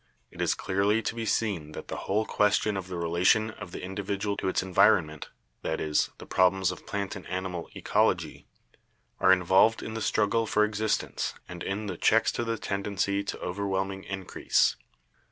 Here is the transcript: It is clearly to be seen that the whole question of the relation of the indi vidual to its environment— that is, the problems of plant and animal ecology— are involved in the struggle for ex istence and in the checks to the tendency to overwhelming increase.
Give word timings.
It 0.31 0.41
is 0.41 0.55
clearly 0.55 1.03
to 1.03 1.13
be 1.13 1.27
seen 1.27 1.73
that 1.73 1.87
the 1.87 1.95
whole 2.09 2.25
question 2.25 2.75
of 2.75 2.87
the 2.87 2.97
relation 2.97 3.51
of 3.51 3.71
the 3.71 3.83
indi 3.83 4.01
vidual 4.01 4.35
to 4.39 4.47
its 4.47 4.63
environment— 4.63 5.29
that 5.61 5.79
is, 5.79 6.09
the 6.17 6.25
problems 6.25 6.71
of 6.71 6.87
plant 6.87 7.15
and 7.15 7.27
animal 7.27 7.69
ecology— 7.75 8.47
are 9.21 9.31
involved 9.31 9.83
in 9.83 9.93
the 9.93 10.01
struggle 10.01 10.47
for 10.47 10.65
ex 10.65 10.79
istence 10.79 11.33
and 11.47 11.61
in 11.61 11.85
the 11.85 11.97
checks 11.97 12.31
to 12.31 12.43
the 12.43 12.57
tendency 12.57 13.23
to 13.23 13.39
overwhelming 13.41 14.03
increase. 14.05 14.75